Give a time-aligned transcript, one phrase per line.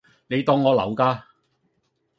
[0.29, 1.21] 你當我流㗎